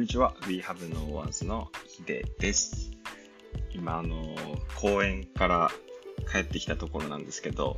[0.00, 0.34] んにちは。
[0.48, 2.90] We Have No Words のヒデです。
[3.74, 4.34] 今、あの、
[4.80, 5.70] 公園から
[6.32, 7.76] 帰ってきたところなんですけど、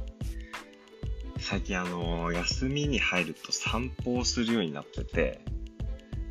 [1.40, 5.40] 最近あの、休みに入ると散歩をするようになってて、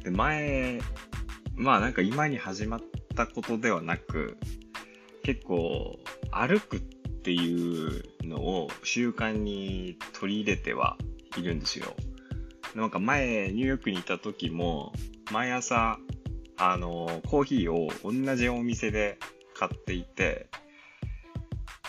[0.06, 0.80] で、前、
[1.56, 2.82] まあなんか今に始まっ
[3.14, 4.38] たことではなく、
[5.24, 6.00] 結構
[6.32, 10.98] 歩くっていうのを習慣に取り入れては
[11.38, 11.94] いるんですよ。
[12.76, 14.94] なんか前、ニューヨークにいた時も、
[15.32, 15.98] 毎朝、
[16.58, 19.18] あの、コーヒーを同じお店で
[19.56, 20.48] 買っていて、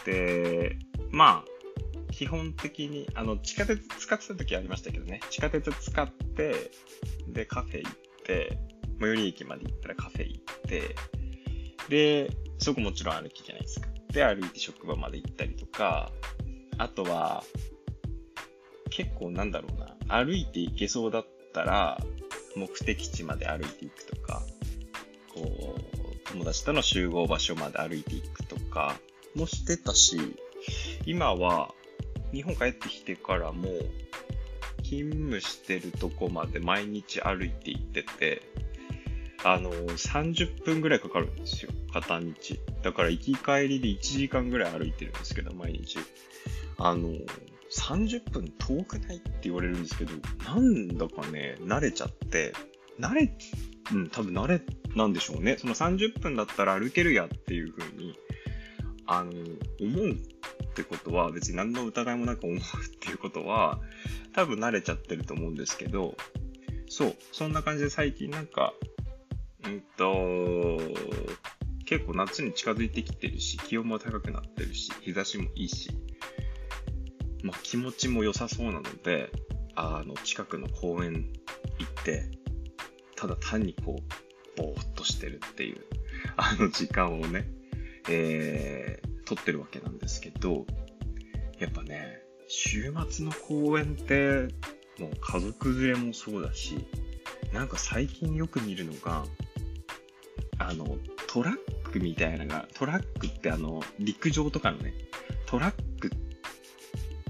[0.04, 0.76] で、
[1.10, 6.70] まあ、基本的に、あの、地下鉄使ってた時ありましたけどね、地下鉄使って、
[7.28, 7.92] で、カフェ行っ
[8.24, 8.58] て、
[9.00, 10.94] 最寄り駅まで行ったらカフェ行って、
[11.88, 13.88] で、そこもちろん歩きじゃないですか。
[14.12, 16.12] で、歩いて職場まで行ったりとか、
[16.78, 17.42] あとは、
[18.90, 21.98] 結構なんだろうな、歩いて行けそうだったら、
[22.56, 24.42] 目的地まで歩いていくとか、
[25.34, 28.98] こう、友達との集合場所まで歩いていくとか
[29.34, 30.18] もしてたし、
[31.06, 31.74] 今は、
[32.32, 33.68] 日本帰ってきてからも、
[34.82, 38.42] 勤務してるとこまで毎日歩いて行ってて、
[39.44, 42.32] あの、30分ぐらいかかるんですよ、片道。
[42.82, 45.98] だから行き帰りで1時間ぐらい歩いてるんですけど、毎日。
[46.78, 47.10] あの、
[47.78, 50.12] 30分遠くないって言われるんですけど、
[50.44, 52.52] なんだかね、慣れちゃって、
[53.00, 53.32] 慣れ、
[53.92, 54.60] うん、多分慣れ
[54.94, 55.56] なんでしょうね。
[55.58, 58.18] その30分だったら歩けるやっていう風に、
[59.06, 59.30] あの、
[59.80, 60.16] 思うっ
[60.74, 62.60] てことは、別に何の疑いもなく思うっ
[63.00, 63.80] ていうことは、
[64.34, 66.16] 多分慣れちゃってると思うんですけど、
[66.88, 68.74] そう、そんな感じで最近なんか、
[69.64, 70.78] うんと、
[71.86, 75.90] 結構夏に近づいてきてるし、気温も高くなってるし、日差しもいいし、
[77.42, 79.30] まあ、気持ちも良さそうなので、
[79.74, 81.32] あの、近くの公園
[81.78, 82.30] 行って、
[83.16, 85.84] ただ単にこう、ぼーっとしてるっていう、
[86.36, 87.48] あの時間をね、
[88.08, 90.66] えー、撮ってるわけなんですけど、
[91.58, 94.48] やっぱね、週末の公園って、
[94.98, 96.84] もう家族連れもそうだし、
[97.52, 99.24] なんか最近よく見るのが、
[100.58, 100.98] あの、
[101.28, 104.94] トラックみたいなのが、トラックってあの、陸上とかのね、
[105.46, 105.82] トラック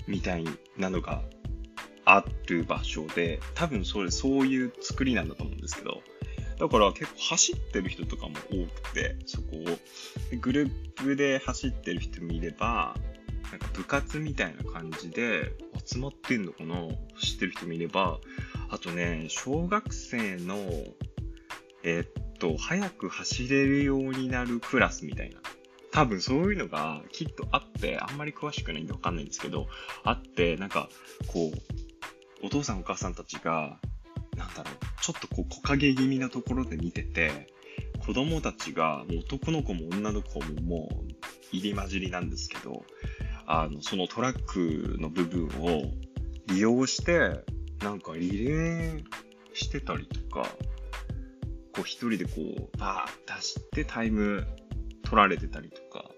[0.07, 0.45] みたい
[0.77, 1.23] なのが
[2.05, 6.03] ある場所で、多分それ、そういう作りなんだと思うんですけど、
[6.59, 10.37] だから結構走ってる人とかも多くて、そこを。
[10.41, 12.95] グループで走ってる人もいれば、
[13.51, 15.53] なんか部活みたいな感じで
[15.85, 16.77] 集まってんのかな
[17.15, 18.19] 走ってる人もいれば、
[18.71, 20.57] あとね、小学生の、
[21.83, 22.09] えーっ
[22.39, 25.41] と、早く走れるようになるクラスみたいな。
[25.93, 29.69] 多分そういうのがきっとあって、あんまり詳しくないんでわかんないんですけど、
[30.05, 30.89] あって、なんか、
[31.27, 31.53] こ
[32.43, 33.79] う、お父さんお母さんたちが、
[34.37, 37.47] なんだろう、ちょっとこう木陰気味なところで見てて、
[38.05, 41.13] 子供たちが、もう男の子も女の子ももう
[41.53, 42.85] 入り混じりなんですけど、
[43.47, 45.83] あの、そのトラックの部分を
[46.47, 47.45] 利用して、
[47.83, 49.05] なんかリレー
[49.53, 50.49] してたりとか、
[51.75, 54.47] こう一人でこう、バーッ出してタイム
[55.13, 56.11] 取られてたりとか、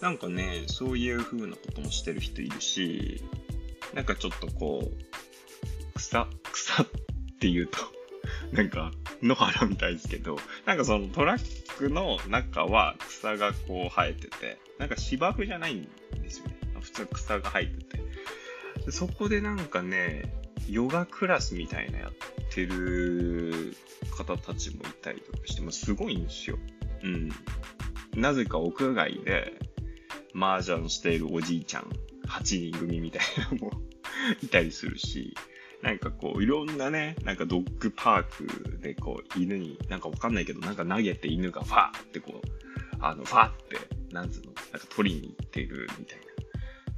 [0.00, 3.24] なんかね、そういう風なこともしてる人いるし、
[3.92, 6.86] なんかちょっとこう、草、草っ
[7.40, 7.78] て言うと、
[8.54, 15.88] なんか野原みたいですけど、なんかそのトラックの中は草がこう生えてて、なんか芝生じゃないん
[16.22, 16.56] ですよね。
[16.80, 18.02] 普通草が生えてて。
[18.86, 20.32] でそこでなんかね、
[20.68, 22.12] ヨガクラスみたいなやっ
[22.54, 23.74] てる
[24.16, 26.60] 方たちもいたりとかして、もすごいんですよ。
[27.02, 27.32] うん。
[28.18, 29.58] なぜか屋外で
[30.34, 31.90] 麻雀しているおじいちゃん
[32.26, 33.72] 8人組みたいなのも
[34.42, 35.34] いたりするし、
[35.82, 42.48] なんかこう、いろんなね、なんかドッグパークでこう、犬に、なんかわかんないけど、なんか投げて犬がファーってこう、
[43.00, 43.78] あの、ファーって、
[44.12, 46.18] なんつうの、なんか取りに行ってるみたい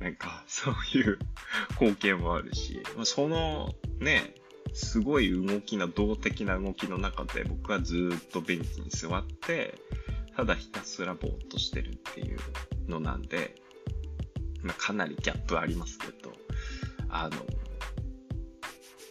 [0.00, 0.06] な。
[0.06, 1.18] なんか、そういう
[1.78, 4.34] 光景もあるし、そのね、
[4.72, 9.74] すごい動きな、動的な動きの中で僕はずっとベンチに座って、
[10.40, 12.38] ただひたすらぼーっとしてるっていう
[12.88, 13.56] のなんで、
[14.62, 16.32] まあ、かなりギャップありますけど、
[17.10, 17.36] あの、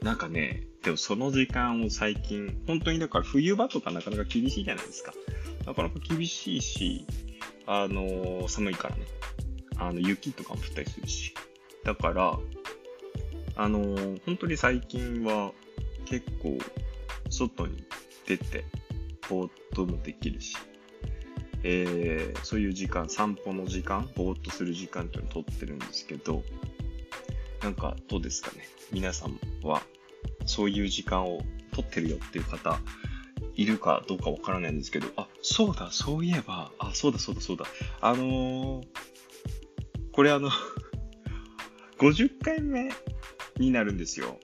[0.02, 5.14] なんかね、でもその時間を最近、本当にだから冬場とかなかなか厳しいじゃないですか。
[5.68, 7.06] なかなか厳しいし、
[7.68, 9.04] あの寒いからね。
[9.78, 11.36] あの、雪とかも降ったりするし。
[11.84, 12.40] だから、
[13.56, 15.52] あの本当に最近は
[16.06, 16.58] 結構
[17.30, 17.84] 外に
[18.26, 18.66] 出て、
[19.30, 20.56] ぼーっともできるし、
[21.64, 26.44] えー、そういう時間、散歩の時間、ぼーっとする時間っていうのを取ってるんですけど、
[27.62, 28.68] なんかどうですかね？
[28.92, 29.82] 皆さんは
[30.46, 31.42] そういう時間を
[31.72, 32.80] 取ってるよっていう方
[33.56, 37.66] いるかどうかわからないんですけど、あ、そうだ、そういえば、あ、そうだ、そうだ、そうだ。
[38.00, 38.86] あのー、
[40.14, 40.50] これあの
[41.98, 42.90] 50回目
[43.58, 44.40] になるんですよ。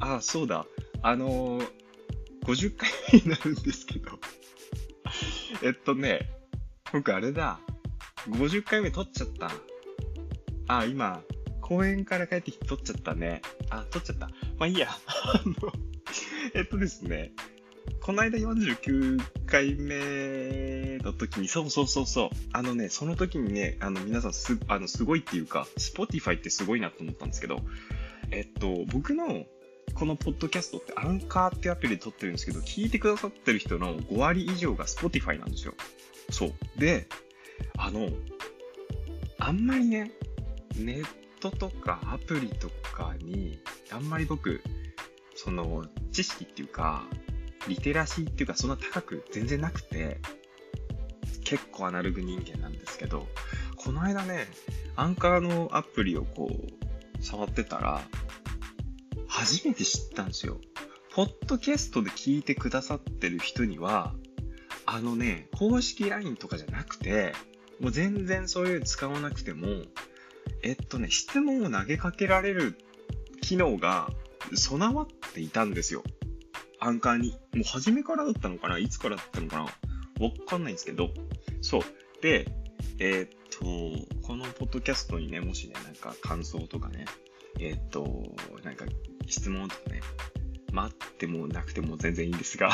[0.00, 0.66] あ、そうだ。
[1.02, 1.68] あのー、
[2.42, 4.18] 50回目になるんですけど
[5.64, 6.28] えっとね、
[6.92, 7.58] 僕あれだ。
[8.28, 9.50] 50回目撮っちゃった。
[10.68, 11.22] あ、今、
[11.62, 13.40] 公園から帰ってきて撮っちゃったね。
[13.70, 14.28] あ、撮っちゃった。
[14.58, 14.90] まあいいや。
[15.32, 15.72] あの、
[16.52, 17.32] えっとですね、
[18.02, 22.28] この間49回目の時に、そうそうそうそう。
[22.52, 27.62] あのね、その時にね、あの皆さんす、あの、すごいっていうか、Spotify ってすごいなと思ったんですけど、
[28.30, 29.46] えっと、僕の
[29.94, 35.74] このポッドキャストってアンカーってアプリで撮ってるんですけど、聞いてくださってる人の5割以上が Spotify なんですよ。
[36.30, 36.52] そう。
[36.76, 37.06] で、
[37.78, 38.08] あの、
[39.38, 40.12] あんまりね、
[40.76, 41.06] ネッ
[41.40, 43.60] トとかアプリとかに、
[43.90, 44.62] あんまり僕、
[45.36, 47.04] その、知識っていうか、
[47.68, 50.18] リテラシーっていうか、そんな高く全然なくて、
[51.44, 53.26] 結構アナログ人間なんですけど、
[53.76, 54.46] この間ね、
[54.96, 58.02] アンカーのアプリをこう、触ってたら、
[59.28, 60.60] 初めて知ったんですよ。
[61.14, 64.14] ポッドキャストで聞いてくださってる人には、
[64.86, 67.32] あのね、公式 LINE とかじゃなくて、
[67.80, 69.66] もう全然そういう使わなくても、
[70.62, 72.76] えっとね、質問を投げかけられる
[73.40, 74.10] 機能が
[74.54, 76.02] 備わっていたんですよ。
[76.80, 77.30] アンカーに。
[77.54, 78.78] もう初めからだったのかな？
[78.78, 79.62] いつからだったのかな？
[79.62, 79.70] わ
[80.46, 81.10] かんないんですけど。
[81.62, 81.82] そう。
[82.20, 82.46] で、
[82.98, 87.06] えー、っと、このポッドキャストにね、もしね、なんか感想とかね、
[87.58, 88.22] えー、っと、
[88.62, 88.84] なんか
[89.26, 90.00] 質問とかね、
[90.72, 92.70] 待ってもなくても全然いいんですが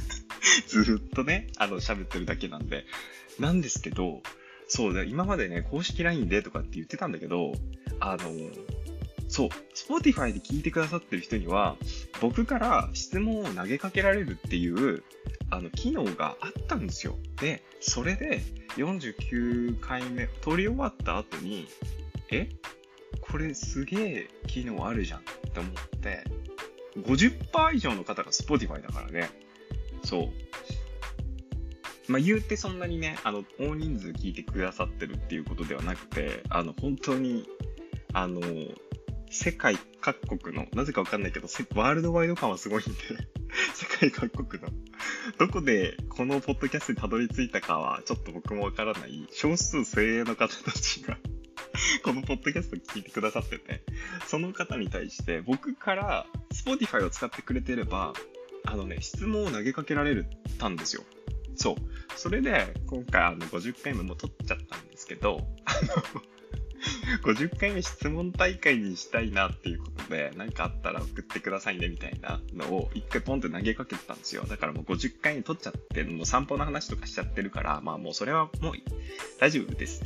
[0.68, 2.84] ずっとね、あの、喋ってるだけなんで。
[3.38, 4.22] なんですけど、
[4.68, 7.52] そうだ、今までね、公式 LINE でとかって言ってたんだけど、
[7.98, 8.30] あの、
[9.28, 11.76] そう、Spotify で聞いてくださってる人には、
[12.20, 15.02] 僕から質問を投げかけられるっていう、
[15.50, 17.18] あの、機能があったんですよ。
[17.40, 18.42] で、それで
[18.76, 21.66] 49回目、撮り終わった後に、
[22.30, 22.48] え？
[23.30, 26.24] これすげえ機能あるじゃんって思って、
[26.96, 29.30] 50%以上の方が Spotify だからね。
[30.02, 30.28] そう。
[32.10, 37.48] まあ、言うてそんなにね、あの、大人数聞いてくださってるっていうことではなくて、あの、本当に、
[38.12, 38.40] あの、
[39.30, 41.46] 世界各国の、なぜかわかんないけど、
[41.76, 42.92] ワールドワイド感はすごいんで
[43.74, 44.70] 世界各国の、
[45.38, 51.16] どこでこのポッドキャストにたどり着いたかは、ちょっと僕もわからない、少数精鋭の方たちが
[52.04, 53.82] このポッドキャスト聞いてくださってて、
[54.26, 58.12] その方に対して僕から Spotify を使ってくれてれば、
[58.64, 60.24] あのね、質問を投げかけられ
[60.58, 61.04] たんですよ。
[61.56, 61.76] そう。
[62.16, 66.22] それで、今回あの50回目も撮っちゃったんですけど、あの、
[67.22, 74.44] 50回目質問大会にしたいなっていうことで、何かあったら送ってくださいねみたいなのを一回ポンって投げかけてたんですよ。
[74.44, 78.74] だからもう50回に取っちゃって、もう散歩の話とかしちゃってるから、まあもうそれはもう
[79.38, 80.02] 大丈夫です。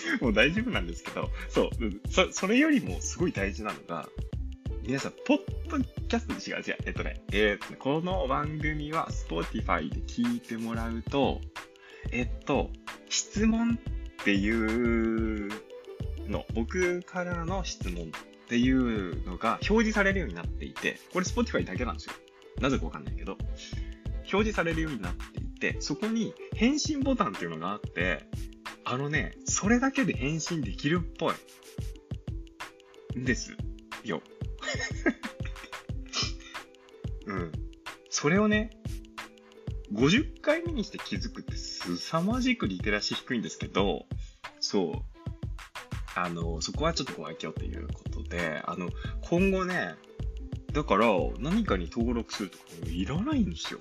[0.20, 1.70] もう大丈夫なんですけど、そう、
[2.10, 4.08] そそれよりもすごい大事なのが、
[4.82, 6.76] 皆さん、ポッドキャストで違う違う。
[6.86, 11.40] えっとね、えー、この番組は Spotify で聞いてもらうと、
[12.10, 12.70] えっと、
[13.08, 13.78] 質問
[14.20, 15.50] っていう
[16.28, 18.08] の、僕からの質問っ
[18.48, 22.14] ていうのが表示されるようになっていて、これ Spotify だけなんですよ。
[22.60, 23.38] なぜかわかんないけど、
[24.18, 28.26] 表示されるようになっていて、そこに返信ボタンっていうのがあって、
[28.84, 31.34] あのね、それだけで返信できるっぽい。
[33.18, 33.54] んです
[34.04, 34.22] よ。
[37.26, 37.52] うん。
[38.10, 38.70] それをね、
[39.92, 44.06] 50回目にして気づくって凄まじくリテラシー低いんですけど、
[44.60, 45.12] そう。
[46.14, 48.90] あの、そこはちょっとご愛嬌ということで、あの、
[49.22, 49.94] 今後ね、
[50.72, 51.06] だから
[51.38, 53.80] 何かに登録するとかいらないんですよ。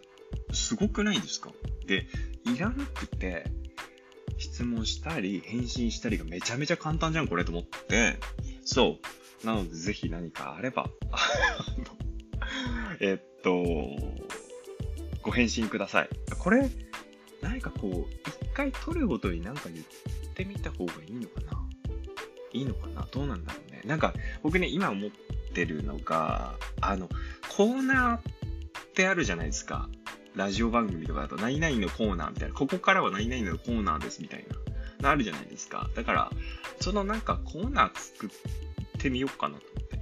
[0.53, 1.51] すごくないですか？
[1.85, 2.07] で、
[2.45, 3.45] いらなくて、
[4.41, 8.17] 質問したり、返信したりがめちゃめちゃ簡単じゃん、これと思って。
[8.65, 8.99] そ
[9.43, 9.45] う。
[9.45, 10.89] なので、ぜひ何かあれば、
[12.99, 13.63] えっと、
[15.21, 16.09] ご返信ください。
[16.39, 16.69] これ、
[17.41, 19.85] 何かこう、一回取るごとに何か言っ
[20.33, 21.51] てみた方がいいのかな
[22.53, 23.07] いいのかな？
[23.11, 23.81] どうなんだろうね。
[23.85, 25.11] なんか、僕ね、今思っ
[25.53, 27.07] てるのが、あの、
[27.49, 28.21] コーナーっ
[28.93, 29.89] てあるじゃないですか。
[30.35, 34.45] ラジオ番組とかだと、何々のコーナーみたいな、ここからは何々のコーナーですみたい
[35.01, 35.89] な、あるじゃないですか。
[35.95, 36.31] だから、
[36.79, 38.29] そのなんかコーナー作っ
[38.99, 40.01] てみようかなと思って。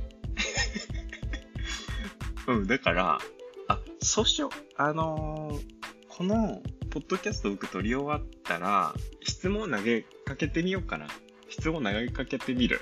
[2.51, 3.19] うん、だから、
[3.67, 4.51] あ、そうしよう。
[4.75, 5.63] あのー、
[6.07, 8.93] この、ポッドキャスト僕撮り終わったら、
[9.23, 11.07] 質問投げかけてみようかな。
[11.49, 12.81] 質問投げかけてみる。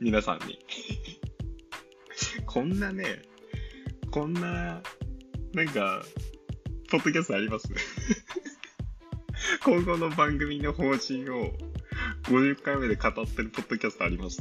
[0.00, 0.58] 皆さんに。
[2.46, 3.22] こんなね、
[4.10, 4.82] こんな
[5.54, 6.04] なんか、
[6.90, 7.68] ポッドキャストあります？
[9.64, 11.54] 今後の番組の方針を
[12.24, 14.40] 50回目で語ってるポッドキャストあります？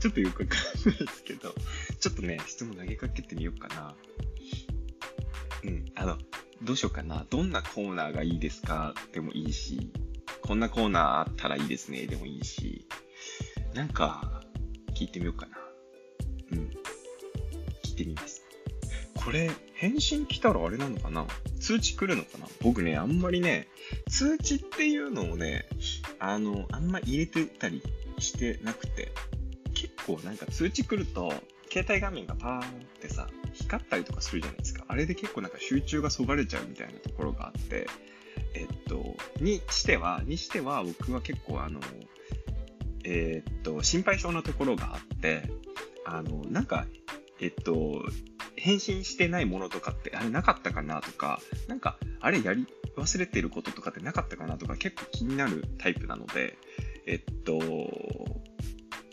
[0.00, 1.54] ちょっとよくわかんないですけど、
[2.00, 3.94] ちょっとね、質問投げかけてみようかな。
[5.64, 6.18] うん、あの、
[6.62, 7.26] どうしようかな。
[7.28, 8.94] どんなコーナーがいいですか？
[9.12, 9.92] でもいいし、
[10.42, 12.86] こんなコーナーあったらいいですねでもいいし、
[13.74, 14.42] なんか、
[14.94, 15.58] 聞いてみようかな。
[16.52, 16.70] うん。
[17.84, 18.45] 聞いてみます。
[19.26, 21.26] これ、返信来たらあれなのかな？
[21.58, 22.46] 通知来るのかな？
[22.62, 23.66] 僕ね、あんまりね、
[24.08, 25.66] 通知っていうのをね、
[26.20, 27.82] あの、あんま入れてたり
[28.20, 29.10] してなくて、
[29.74, 31.34] 結構なんか通知来ると、
[31.68, 32.62] 携帯画面がパーンっ
[33.00, 34.84] てさ、光ったりとかするじゃないですか。
[34.86, 37.88] あれで結構なんか集中がそがれちゃうみたいなところがあって、
[38.54, 41.80] えっと、にしては、にしては僕は結構あの、
[43.02, 45.50] え、っと、心配性なところがあって、
[46.04, 46.86] あの、なんか、
[47.40, 48.04] えっと、
[48.66, 56.58] 返信してないものとかって、あれなかったかなとか、なんか、あれやり忘れてることとかってなかったかなとか結構気になるタイプなので、
[57.06, 57.60] えっと、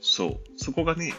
[0.01, 1.13] そう、そこがね、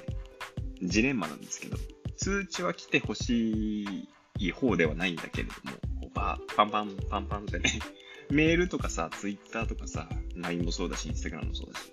[0.83, 1.79] ジレンマなんですけど、
[2.17, 4.09] 通知は来てほし
[4.41, 7.71] い方ではないんだけれども、こうパンパンパンパンってね、
[8.31, 11.93] メールとかさ、ツイッターとかさ、LINE もそうだし、インスタグラムもそうだし、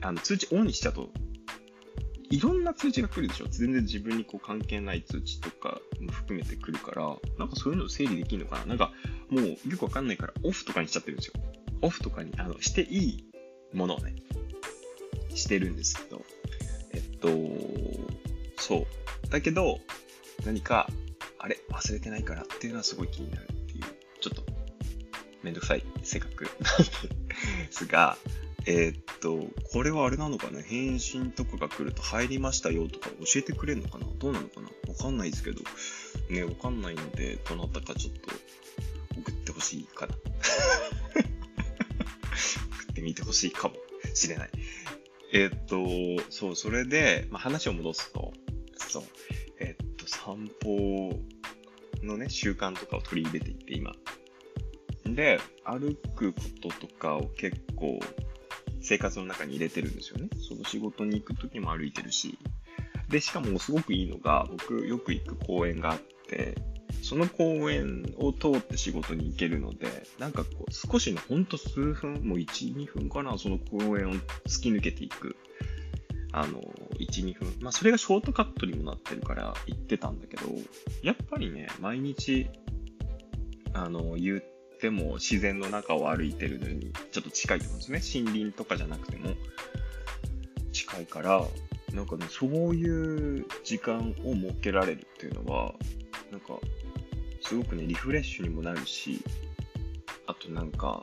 [0.00, 1.10] あの、通知オンにしちゃうと、
[2.30, 7.02] いろんな通知が来るでしょ全然自分にこう関係ない通知とかも含めてくるから、
[7.38, 8.92] なんかそういうの整理できるのかななんか、
[9.28, 11.34] もうよくわかんないからオフとかにしちゃってるんですよ。
[11.82, 13.24] オフとかに、あの、していい
[13.72, 14.14] ものをね、
[15.34, 16.22] してるんですけど、
[16.92, 17.28] えっと、
[18.62, 18.86] そう。
[19.28, 19.80] だけど、
[20.46, 20.88] 何か、
[21.38, 23.84] あれ忘れてないからっていうのはすごい気になるっていう、
[24.20, 24.42] ちょっと、
[25.42, 26.84] めんどくさい性格なんで
[27.70, 28.16] すが、
[28.66, 30.62] えー、っと、これはあれなのかな？
[30.62, 34.06] 返信とかが来ると入りましたよとか教えてくれるのかな？
[34.18, 34.68] どうなのかな？
[34.88, 35.60] わかんないですけど。
[36.30, 38.30] ね、わかんないので、どなたかちょっと
[39.20, 40.14] 送ってほしいかな。
[41.14, 43.74] 送ってみてほしいかも
[44.14, 44.50] しれない。
[45.32, 48.32] えー、っと、そう、それで、まあ、話を戻すと、
[48.76, 49.02] そう、
[49.58, 51.20] えー、っと、散歩
[52.02, 53.92] のね、習慣とかを取り入れていって、今。
[55.04, 58.00] で、歩くこととかを結構
[58.84, 60.28] 生活の中に入れてるんですよね。
[60.46, 62.38] その仕事に行く時も歩いてるし。
[63.08, 65.98] で、しかもすごくいいのが、僕よく行く公園があっ
[66.28, 66.54] て、
[67.02, 69.86] その公園を通って仕事に行けるので、
[70.18, 74.14] なんかこう、少しのほんと数分、もう1、2分かな、その公園を
[74.46, 75.36] 突き抜けていく。
[76.32, 76.60] あの、
[76.98, 77.54] 1、2分。
[77.60, 80.42] まあ、それがショートカットにもなってるから行ってたんだけど、
[81.02, 82.48] やっぱりね、毎日、
[83.72, 84.53] あの、言っ
[84.84, 88.22] ても自然の中を歩いてるのにちょっと近いと思うんですね。
[88.22, 89.30] 森林とかじゃなくても
[90.72, 91.42] 近いから、
[91.94, 95.72] なんかね、そういう時間を設けられるっていうのは、
[96.30, 96.58] なんか、
[97.40, 99.22] すごくね、リフレッシュにもなるし、
[100.26, 101.02] あとなんか、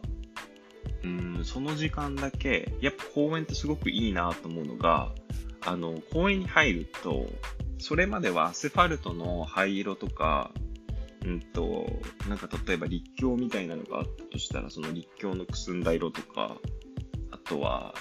[1.04, 5.12] うん、その時間だけ、やっぱ公園ってすごくいいなと思うのが、
[5.62, 7.28] あの、公園に入ると、
[7.80, 10.52] それまではアスファルトの灰色とか、
[11.32, 11.88] んと、
[12.30, 16.58] なんか例えば立教みたいなのがあったとしたら、その立教のくすんだ色とか、
[17.32, 17.94] あとは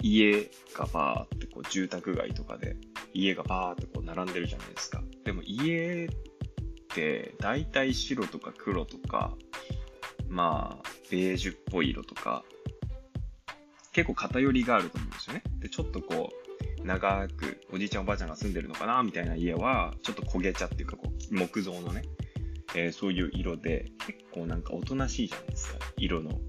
[0.00, 2.76] 家がバーってこう住宅街とかで
[3.12, 5.02] 家がバーってこう並んでるじゃないですか。
[5.24, 6.08] でも家っ
[6.94, 9.34] て大体白とか黒とか、
[10.28, 12.44] まあ、ベージュっぽい色とか、
[13.92, 15.42] 結構偏りがあると思うんですよね。
[15.58, 16.30] で、ちょっとこ
[16.82, 22.02] う、長くおじいちゃんおばあちゃんが住んでるのかなみたいな家は、ちょっと焦げ茶っていうかこう、木造のね、
[22.74, 25.78] えー、そういう色で、結構なんかおとなしいじゃないですか。
[25.96, 26.40] 色の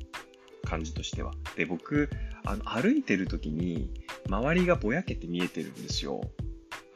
[0.64, 1.34] 感じとしては。
[1.56, 2.10] で、僕、
[2.46, 3.92] あの、歩いてる時に、
[4.28, 6.22] 周りがぼやけて見えてるんですよ。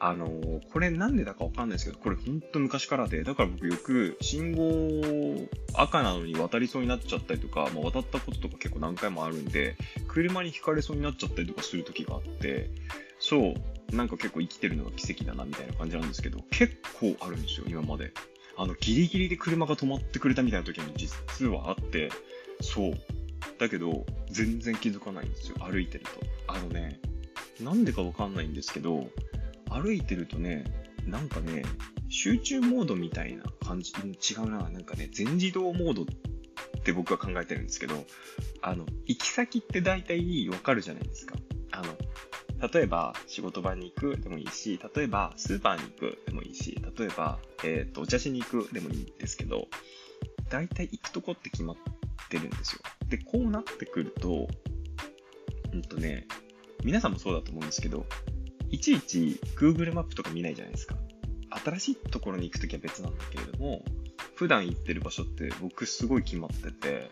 [0.04, 9.76] あのー、これなんでだかわかんないですけど、これほんと昔からで、だから僕よく信号赤なのに渡りそうになっちゃったりとか、まあ、渡ったこととか結構何回もあるんで、
[10.08, 12.70] 車にひかれそうになっちゃったりとかする時があって、
[13.20, 13.54] そ
[13.92, 18.12] う、なんか結構生きてるのが奇跡だなみたいな感じなんですけど、結構あるんですよ、今まで。
[18.56, 22.10] あの、ギリギリで車が止まってくれたみたいな時に実はあって、
[22.60, 22.92] そう。
[23.58, 26.10] だけど、全然気づかないんですよ、歩いてると。
[26.46, 27.00] あのね、
[27.60, 29.08] なんでかわかんないんですけど、
[29.70, 30.64] 歩いてるとね、
[31.06, 31.64] なんかね、
[32.08, 36.06] 集中モードみたいな感じ、違うな、なんかね、全自動モードっ
[36.84, 38.04] て僕は考えてるんですけど、
[38.60, 41.36] あの、行き先って大体わかるじゃないですか。
[41.72, 41.96] あの、
[42.72, 49.66] 例えば仕事場に行くでもいいし、例えばスーパーに行くでもいいし、例えば、えっ、ー、と、お茶しに行くでもいいんですけど、
[50.48, 51.76] 大体行くとこって決まっ
[52.30, 52.82] てるんですよ。
[53.08, 54.46] で、こうなってくると、
[55.72, 56.26] うんとね、
[56.84, 58.06] 皆さんもそうだと思うんですけど、
[58.70, 60.94] いちいち Google マップとか見ないじゃないですか。
[61.64, 63.84] 新しいところに行くときは別なんだけれども、
[64.34, 67.10] 普段行ってる場所って僕すごい決まってて、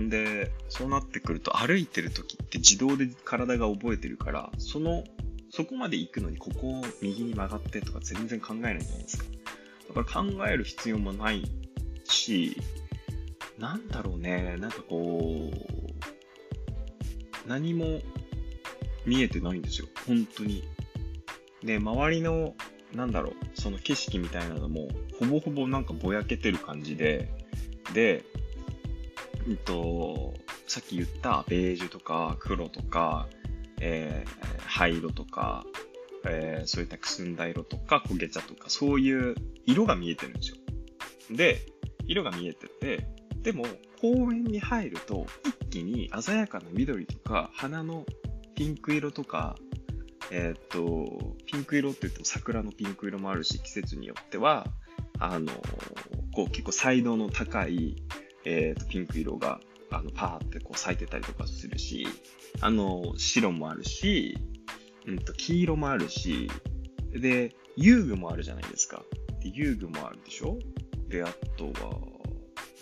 [0.00, 5.04] んで、そうなってくると歩いてる時って自動で体が覚えてるから、その、
[5.50, 9.24] そこまで行くのにここを右に曲がってとか全然考えないじゃないですか。
[9.94, 11.44] だから考える必要もない
[12.04, 12.56] し、
[13.58, 18.00] なんだろうね、なんかこう、何も
[19.06, 19.88] 見えてないんですよ。
[20.06, 20.64] 本当に。
[21.62, 22.54] で、周りの、
[22.94, 27.28] なんだろう、その景色みたいなのも、ほぼほぼなんかぼやけてる感じで、
[27.92, 28.24] で、
[29.46, 30.34] うんと、
[30.66, 33.28] さっき言ったベージュとか黒とか、
[33.80, 35.64] えー、灰色とか、
[36.26, 39.34] えー、そういったくすんだ色とか焦げ茶とか、そういう
[39.66, 40.56] 色が見えてるんですよ。
[41.30, 41.60] で、
[42.06, 43.06] 色が見えてて、
[43.42, 43.66] でも
[44.00, 48.06] 公園に入ると一気に鮮やかな緑とか花の
[48.54, 49.56] ピンク色とか、
[50.30, 54.66] えー、っと、ピンク色って言うと桜のピンク色もあるし、季節によっては、
[55.18, 55.52] あの、
[56.34, 57.96] こう結構彩度の高い、
[58.44, 62.06] えー、っとピンク色があのパーってこう咲いてたりとかするし、
[62.60, 64.38] あの、白もあるし、
[65.06, 66.50] うんと、黄色もあるし、
[67.12, 69.02] で、遊具もあるじゃないですか。
[69.40, 70.58] で遊具もあるでしょ？
[71.08, 71.90] で、あとは、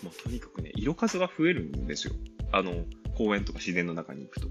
[0.03, 2.13] まあ、とにかくね、色数が増えるんですよ。
[2.51, 2.85] あの、
[3.17, 4.47] 公園とか自然の中に行くと。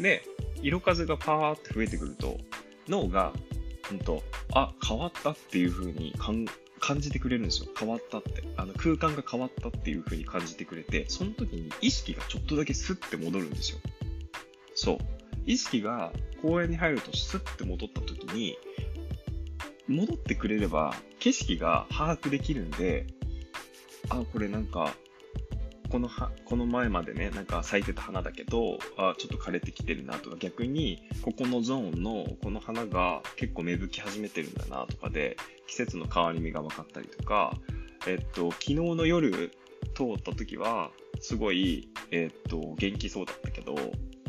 [0.00, 0.22] で、
[0.62, 2.38] 色数がパーって増えてくると、
[2.88, 3.32] 脳が、
[3.90, 7.68] うんと、あ、変わったっていう風に感じてくれるんですよ。
[7.78, 8.42] 変わったって。
[8.56, 13.78] あの、空間が変わったっていう風に感じてくれて、その時に意識がちょっとだけスッて戻るんですよ。
[14.74, 14.98] そう。
[15.46, 16.12] 意識が
[16.42, 18.56] 公園に入るとスッて戻った時に、
[19.88, 23.06] 戻ってくれれば景色が把握できるんで、
[24.08, 24.94] あ、これなんか、
[25.90, 37.56] このは、この前までね、なんか咲いてた花だけど、あ、ちょっと枯れてきてるなとか、逆に、ここのゾーンのこの花が結構芽吹き始めてるんだなとかで、季節の変わり目が分かったりとか、
[38.06, 39.50] えっと、昨日の夜
[39.94, 43.74] 通った時は、すごい、えっと、元気そうだったけど、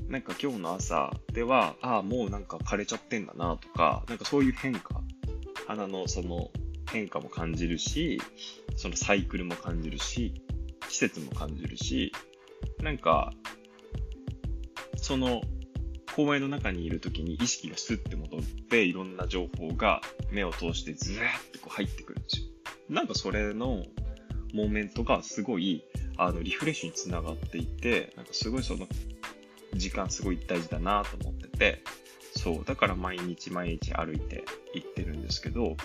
[0.07, 5.01] なんか今日の朝では、ああ、もうなんか枯れちゃってんだなとか、なんかそういう変化、
[5.67, 6.49] 花のその
[6.91, 8.19] 変化も感じるし、
[8.75, 10.33] そのサイクルも感じるし、
[10.89, 12.11] 季節も感じるし、
[12.81, 13.33] なんか、
[14.95, 15.41] その
[16.15, 21.19] 公園の中にいる時に意識がスッて戻って、いろんな情報が目を通してずーっ
[21.51, 22.45] てこう入ってくるんですよ。
[22.89, 23.83] なんかそれの
[24.53, 25.83] モーメントがすごい、
[26.17, 28.87] あの、リフレッシュにつながっていて、なんかすごいその、
[29.73, 31.83] 時間すごい大事だなと思ってて、
[32.35, 35.77] そう、だから毎日毎日歩いて行ってるんですけど、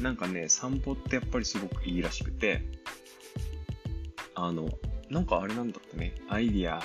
[0.00, 2.62] なんかね、散歩ってやっぱりすごくいいらしくて、
[4.34, 4.68] あの、
[5.10, 6.80] なんかあれなんだってね、アイディア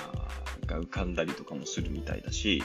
[0.66, 2.62] が浮かんだりとかもするみたいだし、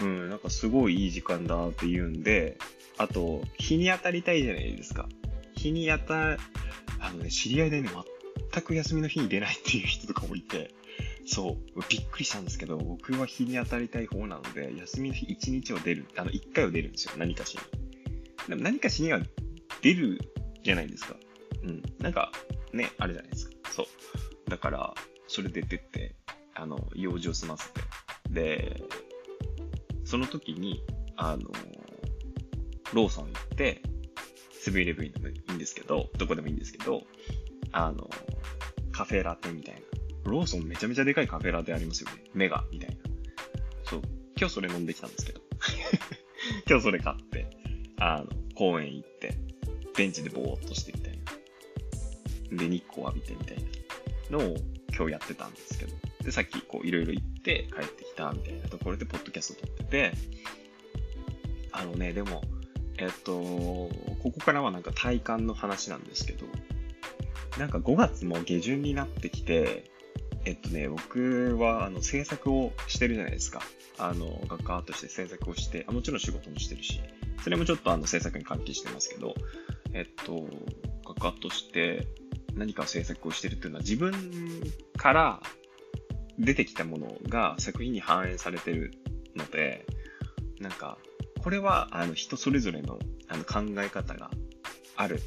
[0.00, 2.58] うん、なんかすごいいい時間だって言うんで、
[2.98, 5.08] あと、日に当たりたいじゃないですか。
[5.54, 6.14] 日に当た、
[6.98, 7.90] あのね、知り合いでね、
[8.52, 10.74] 全く休みの日に出ないっていう人とかもいて、
[11.26, 17.60] そう、びっくりしたんですけど、僕は日に当たりたい方なので、休みの日1日を出る、あの、1回を出るんですよ、何かしに。
[18.48, 19.20] でも何かしには
[19.82, 20.20] 出る
[20.62, 21.16] じゃないですか。
[21.64, 21.82] うん。
[21.98, 22.32] なんか、
[22.76, 23.52] ね、あるじゃないですか。
[23.70, 24.50] そう。
[24.50, 24.94] だから、
[25.26, 26.14] それ出て、
[26.54, 27.80] あの、用事を済ませて。
[28.30, 28.82] で、
[30.04, 30.82] その時に、
[31.16, 31.50] あの、
[32.92, 33.82] ローソン行って、
[34.52, 37.02] セブンイレブンでもいいんですけど、どこでもいいんですけど、
[37.72, 38.08] あの、
[38.92, 39.80] カフェラテみたいな。
[40.24, 42.24] ローソンめちゃめちゃでかいカフェラテありますよね。
[42.34, 42.96] メガみたいな。
[43.84, 44.02] そう。
[44.36, 45.40] 今日それ飲んできたんですけど。
[46.68, 47.46] 今日それ買って、
[47.98, 49.34] あの、公園行って、
[49.96, 51.05] ベンチでぼーっとしてみたいな。
[52.52, 53.56] で、日光浴びてみたい
[54.30, 54.56] なのを
[54.94, 55.92] 今日やってたんですけど。
[56.22, 60.12] で、さっきこういろいろ行って帰ってきたみたいなところでポッドキャスト撮ってて、
[61.72, 62.42] あのね、でも、
[62.98, 63.90] えっと、こ
[64.22, 66.46] こからはなんか体感の話なんですけど、
[67.58, 69.84] なんか5月も下旬になってきて、
[70.44, 73.62] えっとね、僕はあの制作をしてるじゃないですか。
[73.98, 77.00] あの、学科として制作をして、あもちろん仕事もしてるし、
[77.42, 79.34] それもちょっとあの制作に関係してますけど、
[79.92, 80.46] えっと、
[81.06, 82.06] 学科として
[82.56, 84.12] 何か制作をしてるっていうのは自分
[84.96, 85.40] から
[86.38, 88.92] 出てきたものが作品に反映されてる
[89.36, 89.86] ので、
[90.60, 90.98] なんか、
[91.42, 94.30] これはあの人それぞれのあの考え方が
[94.96, 95.20] ある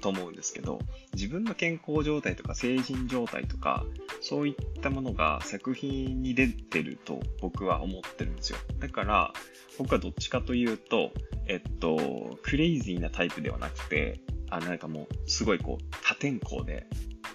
[0.00, 0.78] と思うんですけど、
[1.14, 3.84] 自分の健康状態とか精神状態とか、
[4.20, 8.58] そういったものが作品に出てると僕は思ってるんですよ。
[8.78, 9.32] だから、
[9.78, 11.12] 僕はどっちかというと、
[11.46, 14.20] えっと、クレイジーなタイプではなくて、
[14.54, 16.86] あ、なんかもう、すごいこう、多天候で、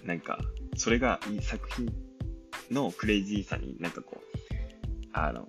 [0.04, 0.38] なんか、
[0.76, 1.92] それがいい作品
[2.70, 4.24] のクレイジーさになんかこう、
[5.12, 5.46] あの、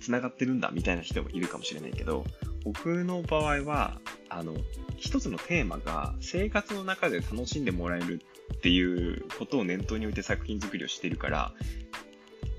[0.00, 2.24] 繋がってるんだみたいな人もいるかもしれないけど、
[2.64, 4.54] 僕の場合は、あの、
[4.98, 8.22] 一つのテーマが生活の中で楽しんでもらえる
[8.56, 11.52] っていうことを念頭に置いて作品作りをしてるから、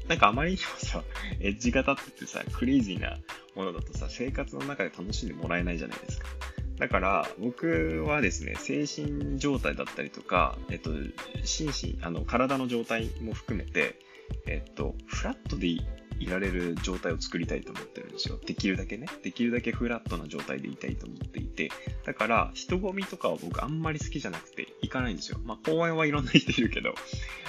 [0.07, 1.03] なんかあまりにもさ、
[1.39, 3.17] エッジが立っててさ、クレイジーな
[3.55, 6.27] ものだとさ、生活の中で楽しんでもらえないじゃないですか。
[6.77, 10.91] だから、僕はですね、精神状態だったりとか、えっと、
[11.43, 13.99] 心身、あの、体の状態も含めて、
[14.47, 18.39] えっと、フラットでいられる状態を作りたいと思ってるんですよ。
[18.45, 19.07] できるだけね。
[19.23, 21.71] できるだけフラットな状態でいたいと思っていて。
[22.05, 25.39] だから、人混みとかは僕あんまり好きじゃなくて行かないんですよ。
[25.43, 26.95] まあ、公園はいろんな人いるけど、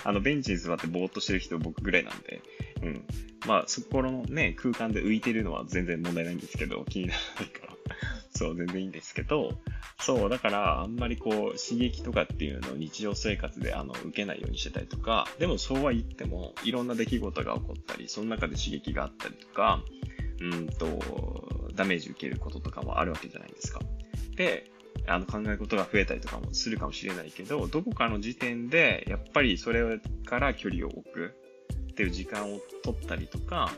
[0.04, 2.42] あの、ベンチに座ってぼーっとしてる人僕ぐらいなんで、
[2.82, 3.04] うん。
[3.46, 7.76] まあ、そこのね、空間で浮いてるのは全然問題ないんですけど、気にならないから。
[8.36, 9.54] そう、全然いいんですけど、
[9.98, 19.82] そう、だから、あんまりこう、刺激とかっていうのを日常生活であの受けないようにしてたりとか、でもそうは言っても、いろんな出来事が起こったり、その中で刺激があったりとか、
[20.40, 23.80] うんと、ダメージ受けることとかもあるわけじゃないですか。
[24.36, 24.70] で、
[25.06, 31.34] あの考え事が増えたりとかもするかもしれないけど、どこかの時点で、やっぱりそれから距離を置く
[31.92, 33.72] っていう時間を取ったりとか、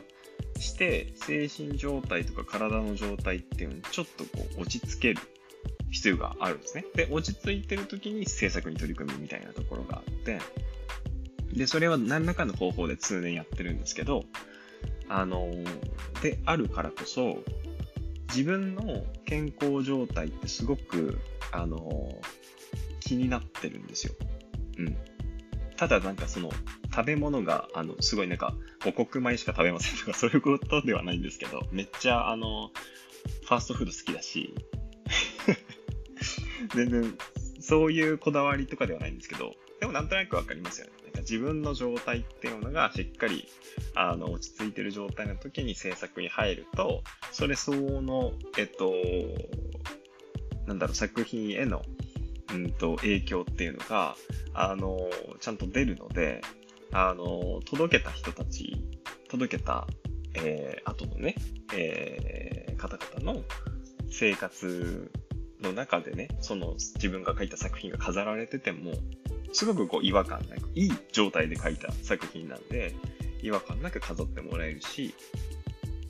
[0.61, 5.21] して、精神状態とか体の状態っていうのをちょっとこう落ち着ける
[5.91, 6.85] 必要があるんですね。
[6.95, 10.39] で、落ち着いてる時に制作に取り組むみたいなところがあって、
[11.53, 14.25] で、それは何らかの方法で通年やってるんですけど、
[15.07, 15.51] あの、
[16.21, 17.43] であるからこそ、
[18.29, 21.19] 自分の健康状態ってすごく、
[21.51, 22.21] あの、
[22.99, 24.13] 気になってるんですよ。
[24.77, 24.97] うん。
[25.75, 26.51] ただなんかその、
[26.91, 32.71] 食べ物が、あの、すごいなんか、母国米しか食べませんとか、 そういうことではないんですけど、めっちゃ、あの、
[33.43, 34.53] ファーストフード好きだし、
[36.75, 37.17] 全然、
[37.59, 40.93] そういうこだわりとかではないんですけど、でもなんとなくわかりますよね。
[41.03, 43.47] なんか自分の状態っていうのがしっかり、
[43.95, 48.93] あの、落ち着いてる状態の時に制作に入ると、それ相応の、えっと、
[50.67, 51.83] なんだろう、作品への、
[52.53, 54.15] うんと、影響っていうのが、
[54.53, 56.41] あの、ちゃんと出るので、
[56.91, 58.77] あの、届けた人たち、
[59.29, 59.87] 届けた、
[60.35, 61.35] えー、後のね、
[61.75, 63.43] えー、方々の
[64.11, 65.11] 生活
[65.61, 68.93] の中でね、その自分が書いた作品が飾られてても、
[69.51, 72.95] すごくこう違和感なく、いい状態で書いた作品なんで、
[73.41, 75.13] 違和感なく飾ってもらえるし、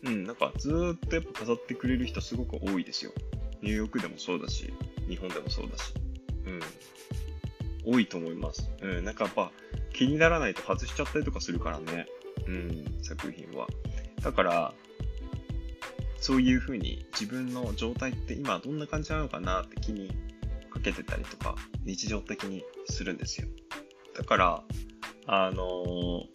[0.03, 3.11] うん、なんかずっとやっぱ飾ってくれる人すごく多いですよ。
[3.61, 4.73] ニューヨークでもそうだし、
[5.07, 5.93] 日本でもそうだし。
[6.45, 6.59] うん。
[7.85, 8.71] 多いと思います。
[8.81, 9.51] うん、なんかやっぱ、
[9.93, 12.07] 気にならないと外しちゃったりとかするからね。
[12.47, 13.67] うん、作品は。
[14.21, 14.73] だから、
[16.21, 20.11] そういう風に自分の状態って今どんな感じなのかなって気に
[20.69, 23.47] かけてたりとか、日常的にするんですよ。
[24.17, 24.63] だから、
[25.27, 26.27] あのー、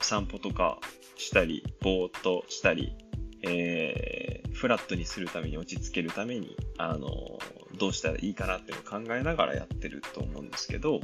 [0.00, 0.78] 散歩とか
[1.16, 2.96] したり、ぼーっとしたり、
[3.42, 11.00] えー、フラットにするために落ち着けるために、あのー、どうしたらいいかなっていうのを考えながらやってると思うんですけど、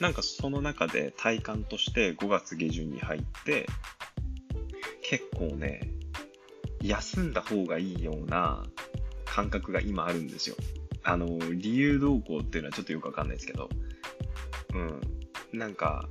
[0.00, 3.66] なんかその中で体感として5月下旬に入って、
[5.02, 5.90] 結構ね、
[6.82, 8.64] 休んだ方がいいような
[9.24, 10.56] 感覚が今あるんですよ。
[11.02, 13.68] あの、理由動向っていうのはちょっとよくわかんないですけど、
[14.74, 15.00] うん。
[15.52, 16.08] なんか、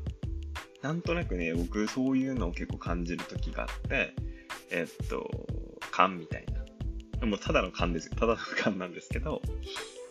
[0.81, 4.13] なんとなくね、僕そういうのを結構感じる時があって、
[4.71, 5.29] えっと、
[5.91, 6.56] 勘みたいな。
[7.21, 8.13] もうただの勘ですよ。
[8.15, 9.41] ただの勘なんですけど、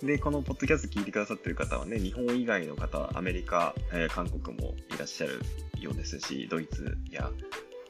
[0.02, 5.40] で、このポッドキャスト聞いてくださってる方はね、日本以外の方、アメリカ、えー、韓国もいらっしゃる
[5.80, 7.30] ようですし、ドイツや、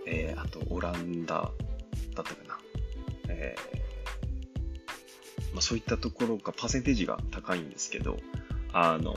[0.06, 1.52] えー、あとオランダだっ
[2.14, 2.58] たかな。
[3.28, 8.18] えー、まあ、そういったところがパーセンテージが高いんですけど、
[8.72, 9.16] あの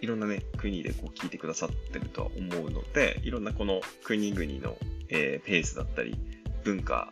[0.00, 4.76] いろんなね、国でこう聞いてくださってるとは思うので、いろんなこの国々の、
[5.08, 6.16] えー、ペースだったり、
[6.64, 7.10] 文化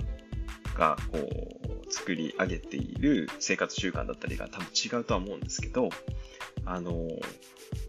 [0.77, 5.89] がこう作り上げている生活習慣だったりが多分違うとは思うんですけど、
[6.65, 6.93] あの、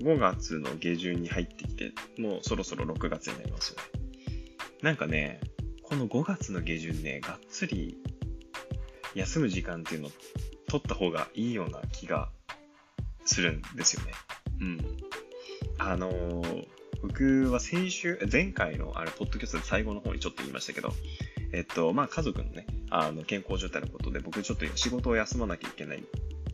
[0.01, 3.83] 5月の下旬に入ってきて、もうそろそろ6月になりますよね。
[4.81, 5.39] なんかね、
[5.83, 7.97] この5月の下旬ね、がっつり
[9.15, 10.11] 休む時間っていうのを
[10.67, 12.29] 取った方がいいような気が
[13.25, 14.11] するんですよね。
[14.61, 14.79] うん。
[15.79, 16.43] あの、
[17.01, 20.93] 僕は先週、前回のあれ、ポッドキャストで最後の方にちょっと言いましたけど、
[21.53, 26.03] えっと、まあ、家族のね、あの、健康状態のことで僕ちょっと仕事を休まなきゃいけない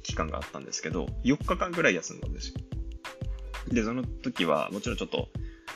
[0.02, 2.56] 期間があったんですけど、4日間ぐらい休んだんですよ。
[3.70, 5.30] で、その時は、もちろんちょっと、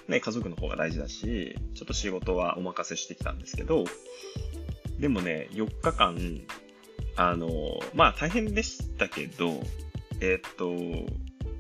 [0.08, 3.86] ね、家族の方が大事だし、ちょっと仕事はお任せしてきたんですけど、
[5.00, 6.18] でもね、4日間、
[7.16, 7.50] あの、
[7.94, 9.62] まあ大変でしたけど、
[10.22, 10.68] えっと、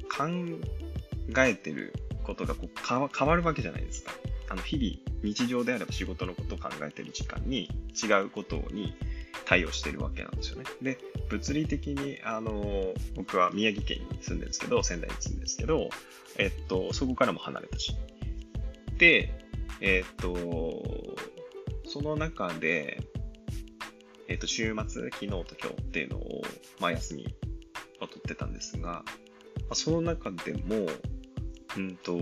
[0.10, 0.27] 考
[1.38, 2.69] えてることがこう
[3.17, 4.12] 変わるわけじゃないですか。
[4.49, 7.69] あの、日々、日常であれば仕事のことを考えてる時間に
[8.01, 8.93] 違うことに
[9.45, 10.65] 対応してるわけなんですよね。
[10.81, 10.97] で、
[11.29, 15.89] 物理的に、あの、僕は宮城県に住んでるんですけど、仙台に住んでるんですけど、
[16.38, 17.95] えっと、そこからも離れたし。
[18.97, 19.33] で、
[19.81, 20.36] えっと、
[21.86, 23.01] その中で、
[24.27, 26.41] えっと、週末、昨日と今日っていうのを、
[26.79, 27.36] まあ、休み
[28.01, 29.03] を取ってたんですが、
[29.73, 30.88] その中でも、
[31.77, 32.17] うんと、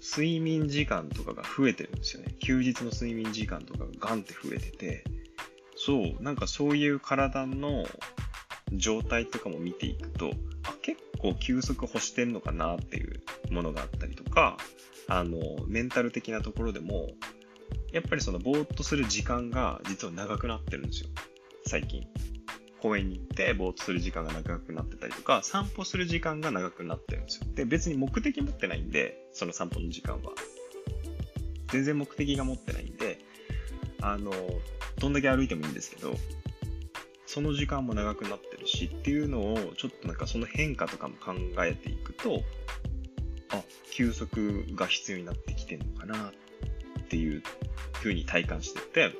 [0.00, 2.34] 睡眠時間とかが増えてるんですよね。
[2.40, 5.04] 休日の睡眠時間とかがガンって増えてて、
[5.76, 7.84] そう、なんかそういう体の
[8.72, 10.32] 状態とかも見ていくと、
[10.64, 14.56] あ、結構休息欲してんのかなっていうものがあったりとか、
[15.08, 17.10] あの、メンタル的なところでも、
[17.92, 21.10] やっぱりそのぼーっとする時間が実は長くなってるんですよ。
[21.66, 22.06] 最近。
[22.80, 27.46] 公園に行ってぼーっとする時間が長くなってたりとか、散歩する時間が長くなってるんですよ。
[27.54, 30.32] で、別に目的持ってないんで、その散歩の時間は。
[31.70, 33.18] 全然目的が持ってないんで、
[34.00, 34.32] あの、
[34.98, 36.14] どんだけ歩いてもいいんですけど、
[37.26, 42.42] その時間も長くなってるしっていうのを、ちょっとなんかその変化とかも考えていくと、
[43.50, 46.32] あ、休息が必要になってきてんのかな
[47.00, 47.42] っていう
[47.92, 49.12] 風に体感してて、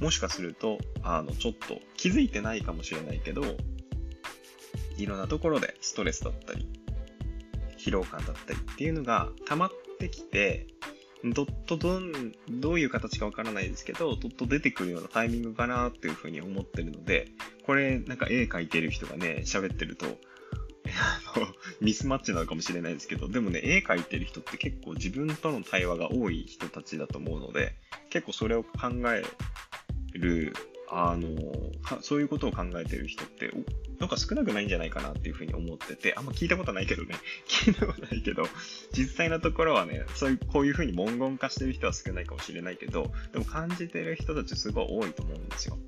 [0.00, 3.42] もしかすると、あの、ちょっと気づいてないかもしれないけど、
[4.96, 6.68] いろんなところでストレスだったり、
[7.78, 10.66] 疲労感だったりっていうのが溜まってきて、
[11.24, 17.28] どっとどん、どういう形かわからないですけど、どっと出てくるようなタイミングかなっていうふうに思ってるので、
[17.66, 20.06] これなんか絵描いてる人がね、喋ってると、
[20.86, 21.46] あの、
[21.80, 27.74] ミスマッチなのかもしれないですけど、でもね、絵描いてる人って結構自分との対話が多い人たちだと思うので、
[28.08, 29.22] 結構それを考え
[30.14, 30.54] る、
[30.88, 31.28] あの、
[32.00, 33.50] そういうことを考えてる人って、
[34.00, 37.14] なんか少なくないんじゃないかなっていうふうに思ってて、あんま聞いたことないけどね、
[37.48, 38.44] 聞いたことないけど、
[38.92, 45.78] 実際のところはね、そういう、こういうふうに文言化してる人は少ないかもしれないけど、でも感じてる人たちすごい多いと思うんですよ。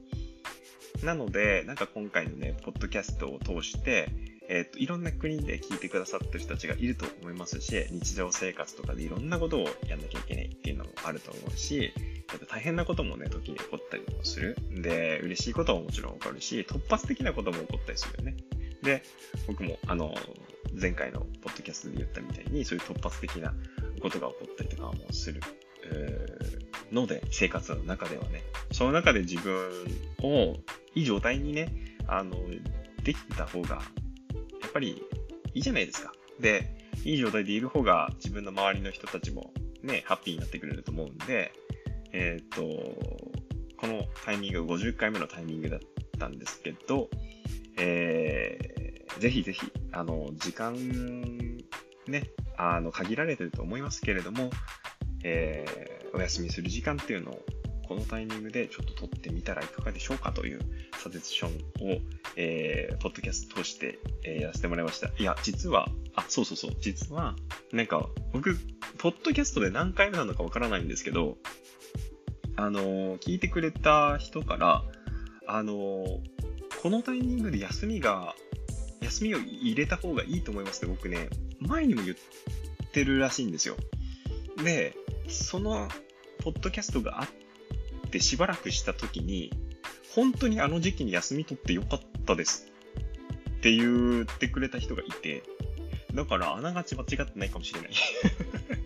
[1.02, 4.08] なので、なんか今回のね、ポッドキャストを通して、
[4.48, 11.92] えっ、ー、と、いろんな国で聞いてくださってる人たちがいると思いますし、日常生活とかでいろんなことをやんなきゃいけないっていうのもあると思うし
[12.36, 14.56] っ、大変なこともね、時に起こったりもする。
[14.70, 18.36] で、嬉しいことももちろん起こるし、突発的なことも起こったりするよね。
[18.82, 19.02] で、
[19.46, 20.14] 僕も、あの、
[20.74, 23.54] 前回のポッドキャストで言ったみたいに、そういう突発的な
[24.00, 25.40] ことが起こったりとかもする。
[26.90, 29.70] ので、生活の中ではね、その中で自分
[30.22, 30.56] を
[30.94, 31.72] いい状態にね、
[32.06, 32.36] あの、
[33.02, 33.82] できた方が、
[34.72, 35.02] ぱり
[35.54, 36.12] いいじゃないですか。
[36.40, 41.52] で、いい状態でいる方が自分の周りの人たちもね、ハッピーになってくれると思うんで、
[42.12, 42.62] えっ、と、
[43.76, 45.80] このタイミング、50回目のタイミングだっ
[46.18, 47.08] たんですけど、
[47.78, 50.74] えー、ぜひぜひ、あの、時間、
[52.06, 54.50] ね、あの、限られてると思いますけれども、
[55.24, 57.44] えー、お休みする時間っていうのを、
[57.92, 60.60] このタイミングでちょっと撮ってみたらいかがでしょうかという
[60.96, 61.50] サジェスション
[61.92, 62.00] を、
[62.36, 65.10] えー、ポッドキャスト通して、えー、やらせてもらいました。
[65.18, 67.36] いや、実は、あ、そうそうそう、実は、
[67.70, 68.56] なんか、僕、
[68.96, 71.36] ポッドキャストで何回目なのかわからないんですけど、
[72.56, 74.84] あの、聞いてくれた人から、
[75.46, 75.74] あの、
[76.82, 78.34] このタイミングで休みが、
[79.02, 81.28] 休みを入れた方がいいと思いますって僕ね、
[81.60, 82.16] 前にも言っ
[82.90, 83.76] てるらしいんですよ。
[84.64, 84.96] で、
[85.28, 85.90] その、
[86.42, 87.28] ポッドキャストがあっ
[88.12, 89.50] ってしばらくした時に、
[90.14, 92.70] 本当にあの時期に休み取ってよかったです
[93.58, 95.42] って言ってくれた人がいて、
[96.12, 97.90] だからあながち間違ってないかもしれない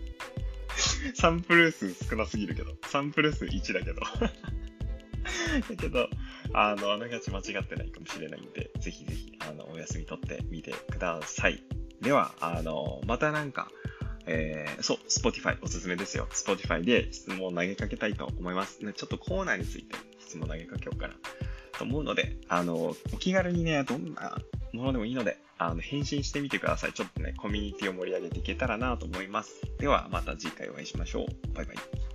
[1.13, 2.77] サンプル数少なすぎるけど。
[2.83, 4.01] サンプル数1だけど。
[5.69, 6.07] だけど、
[6.53, 11.61] あの、あながち間違ってないかもしれないんで、ぜひぜひ、あの、お休み取ってみてください。
[11.99, 13.69] では、あの、またなんか、
[14.27, 16.27] えー、そう、Spotify おすすめですよ。
[16.31, 18.79] Spotify で質問を投げかけたいと思います。
[18.79, 21.15] ちょっとコーナーについて質問投げかけようかな
[21.77, 24.37] と思うので、あの、お気軽にね、どんな
[24.73, 26.93] ものでもいいので、あの、返信してみてください。
[26.93, 29.61] ちょっとね、コミュニティを盛り上げていけたらなと思います。
[29.79, 31.53] では、また次回お会いしましょう。
[31.53, 32.06] バイバイ。